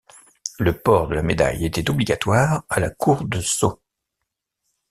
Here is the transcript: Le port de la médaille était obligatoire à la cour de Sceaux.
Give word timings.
Le 0.57 0.75
port 0.75 1.07
de 1.09 1.13
la 1.13 1.21
médaille 1.21 1.63
était 1.63 1.87
obligatoire 1.87 2.63
à 2.69 2.79
la 2.79 2.89
cour 2.89 3.23
de 3.23 3.39
Sceaux. 3.39 3.79